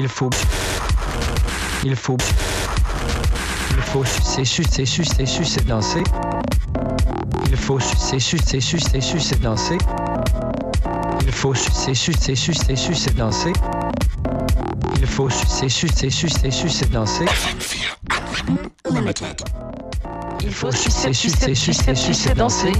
[0.00, 0.30] Il faut.
[1.84, 2.16] Il faut.
[3.76, 6.02] Il faut sucer, sucer, sucer, sucer, danser.
[7.50, 9.76] Il faut sucer, sucer, sucer, sucer, danser.
[11.26, 13.52] Il faut sucer, sucer, sucer, sucer, danser.
[15.02, 17.26] Il faut sucer, sucer, sucer, sucer, danser.
[20.42, 22.72] Il faut sucer, sucer, sucer, sucer, danser.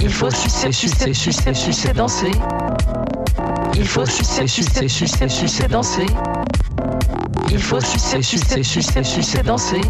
[0.00, 2.32] Il faut sucer, sucer, sucer, sucer, danser.
[3.84, 6.06] Il faut sucer, sucer, sucer, sucer, danser.
[7.50, 9.82] Il faut sucer, sucer, sucer, sucer, danser.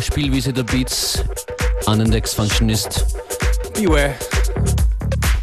[0.00, 1.22] Der Spielwiese der Beats.
[1.84, 3.04] Anendex Functionist.
[3.74, 4.14] Beware.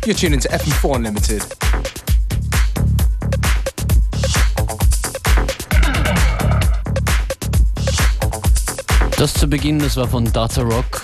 [0.04, 1.44] You're tuning to FM4 Unlimited.
[9.18, 11.04] Das zu Beginn, das war von Data Rock,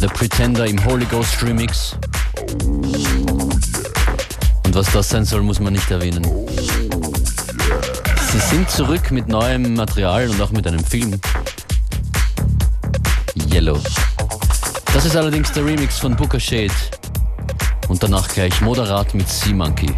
[0.00, 1.96] The Pretender im Holy Ghost Remix.
[4.64, 6.26] Und was das sein soll, muss man nicht erwähnen.
[8.30, 11.18] Sie sind zurück mit neuem Material und auch mit einem Film.
[13.66, 13.80] Yellow.
[14.94, 16.72] Das ist allerdings der Remix von Booker Shade.
[17.88, 19.90] Und danach gleich moderat mit Sea Monkey.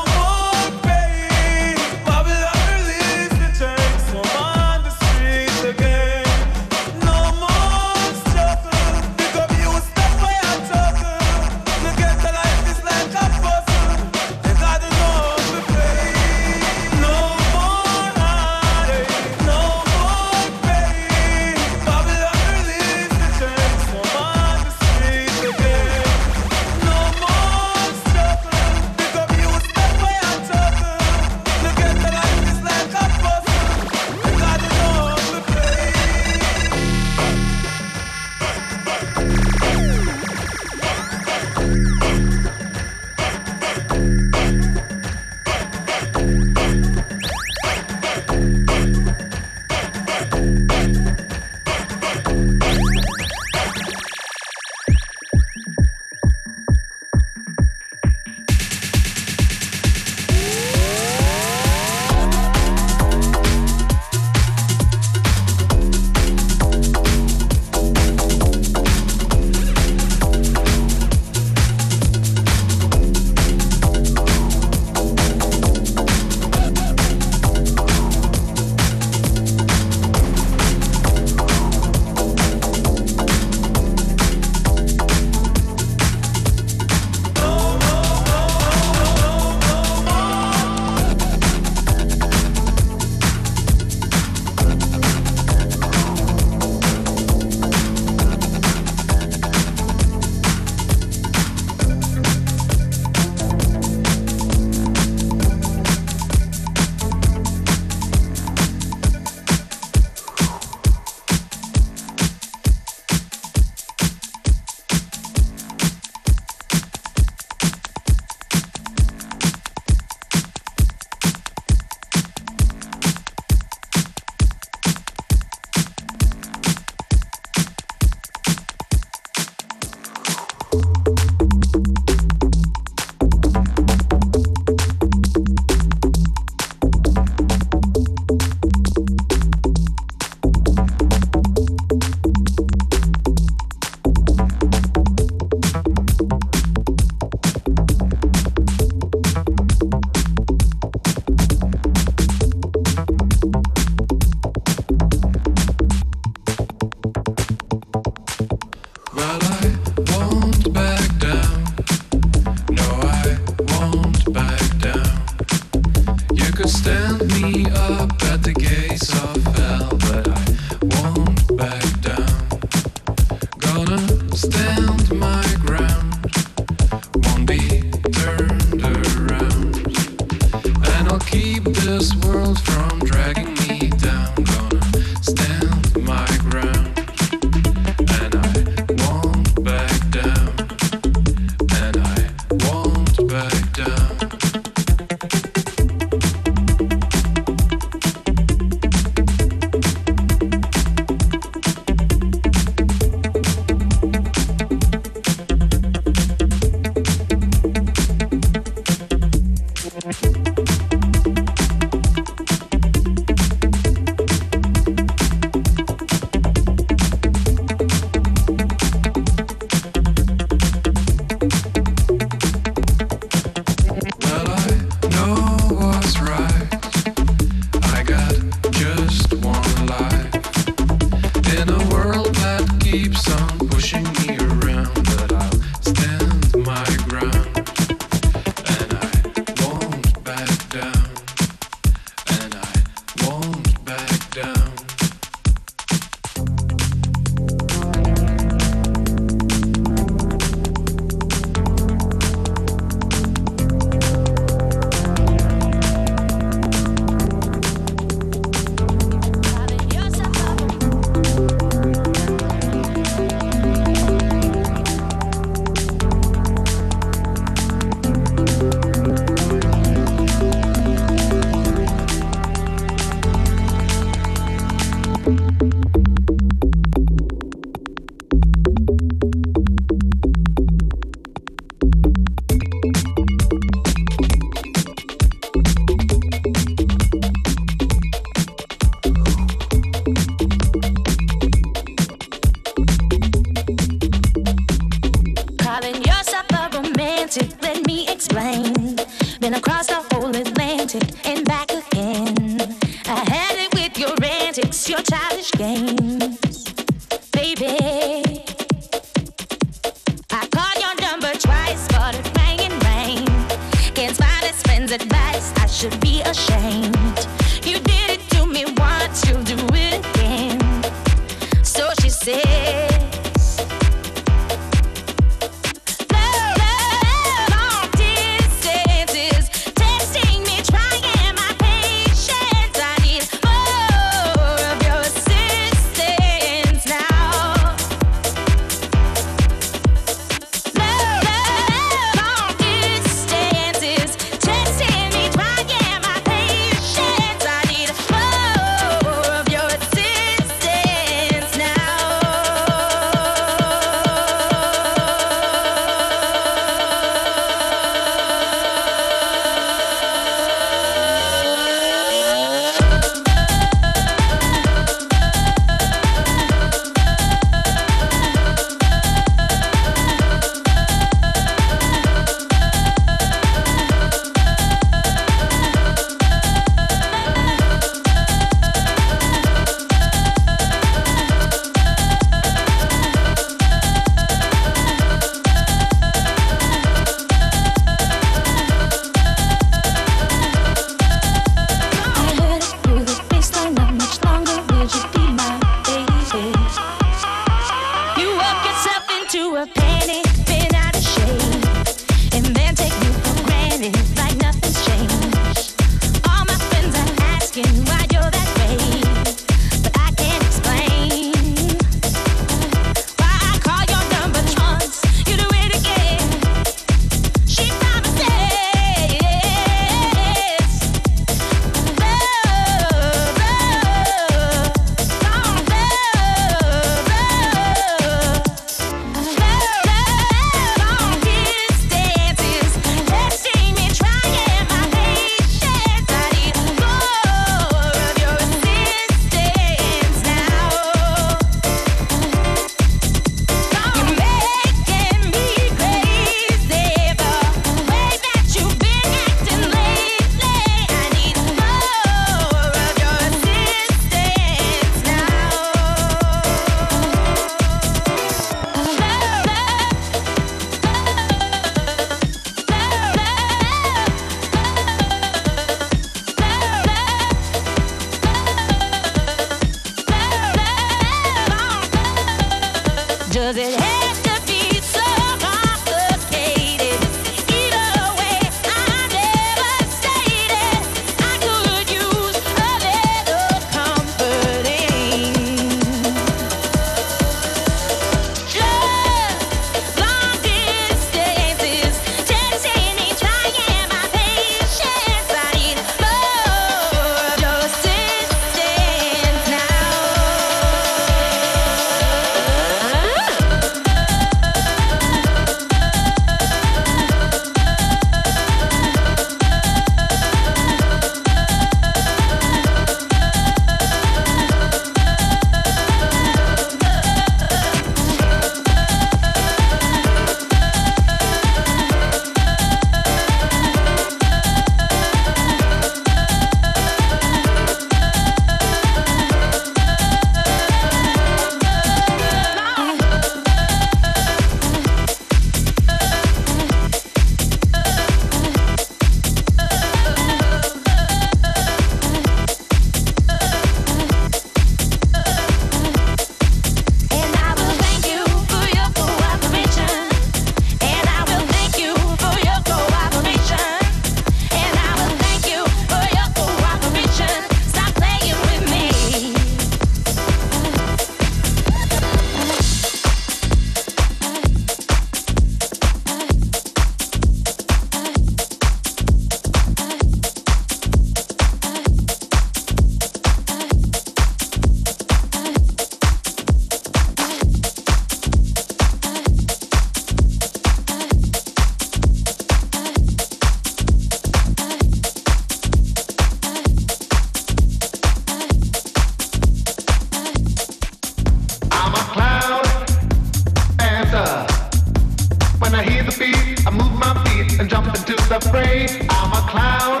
[598.30, 600.00] I'm a clown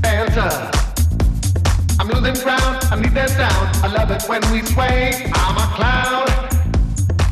[0.00, 0.70] dancer.
[1.98, 3.84] I'm losing ground, I need that sound.
[3.84, 5.28] I love it when we sway.
[5.34, 6.26] I'm a clown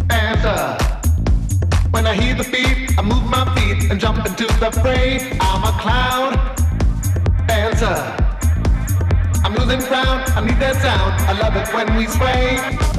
[0.08, 0.76] dancer.
[1.90, 5.38] When I hear the beat, I move my feet and jump into the fray.
[5.40, 6.32] I'm a clown
[7.46, 7.98] dancer.
[9.44, 11.14] I'm losing ground, I need that sound.
[11.28, 12.97] I love it when we sway.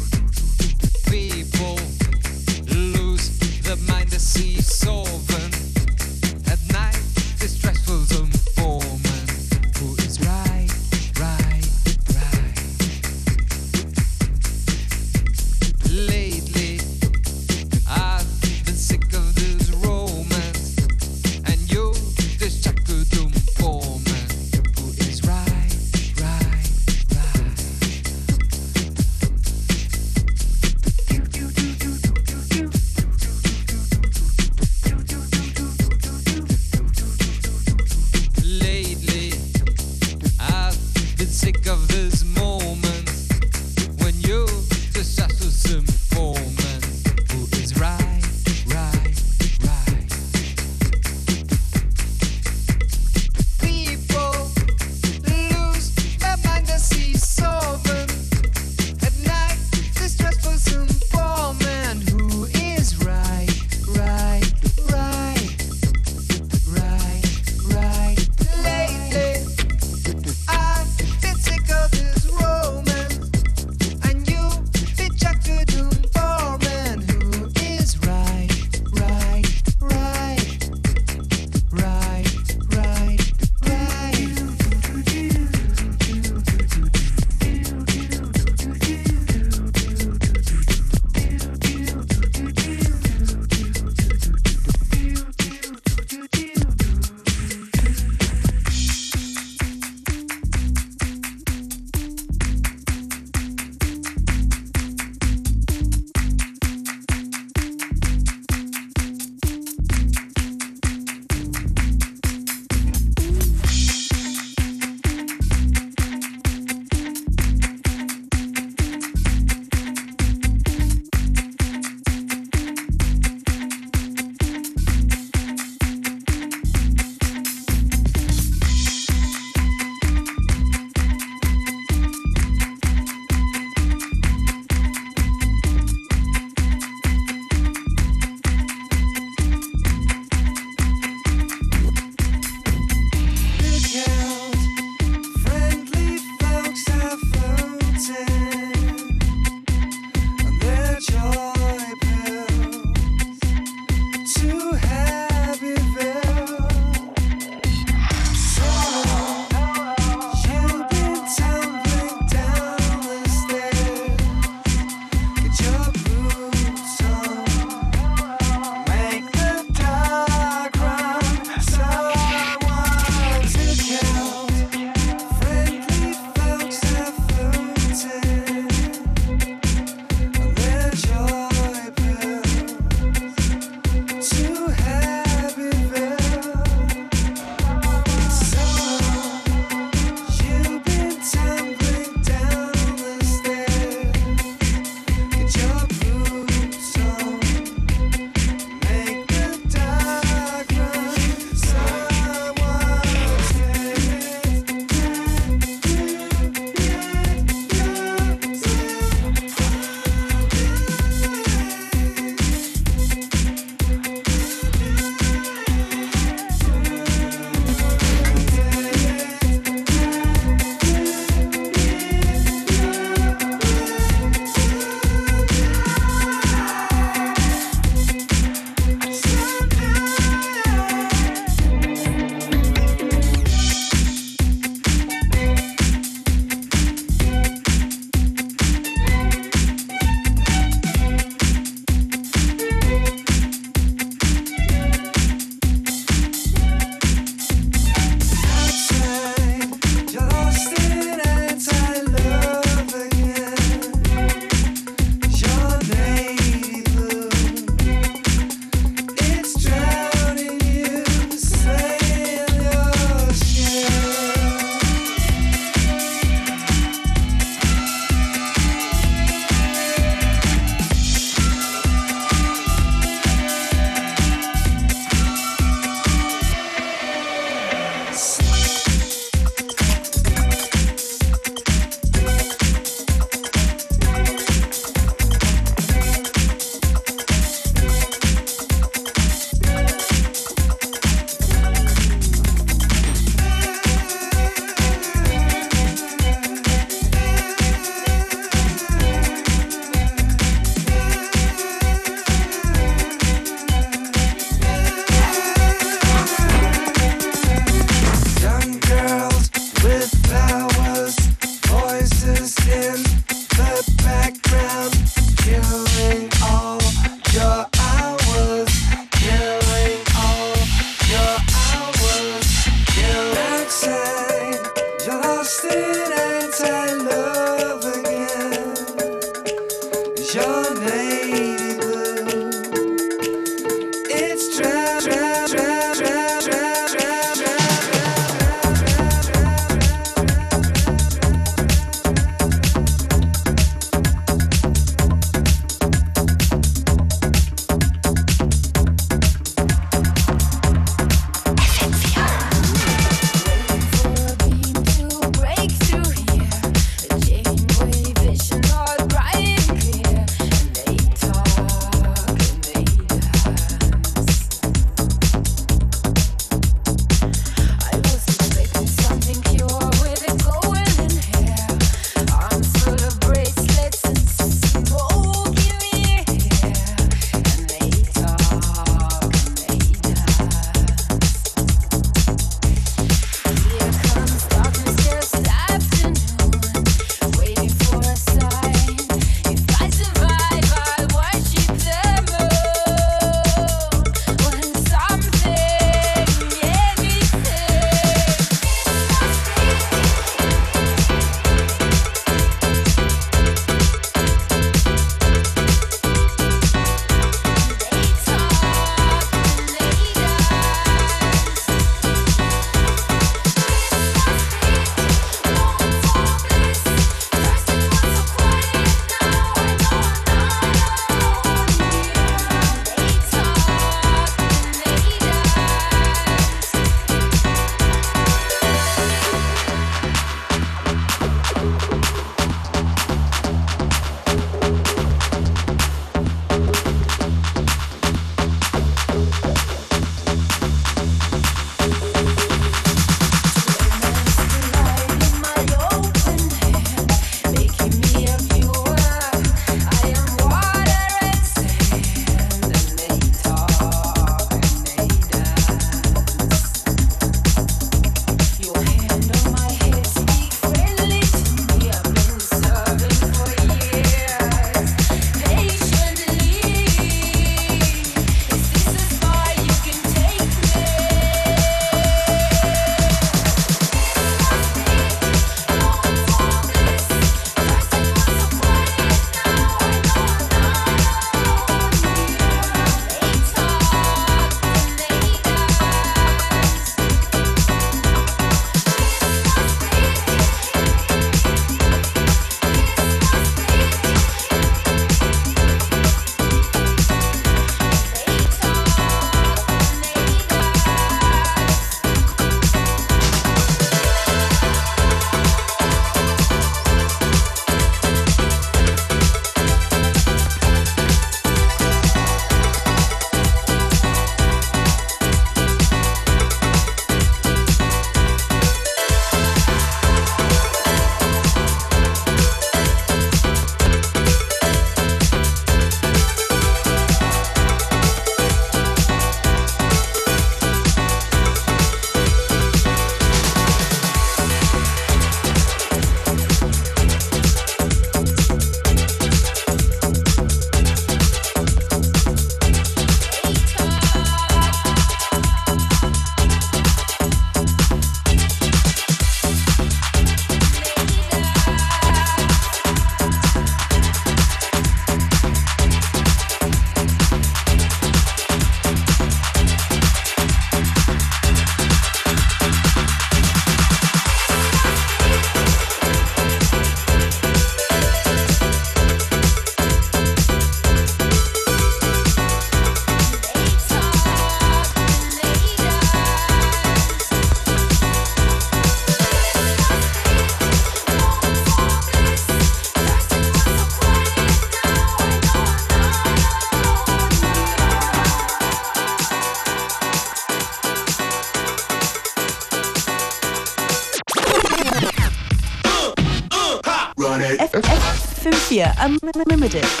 [598.71, 600.00] Mafia Unlimited.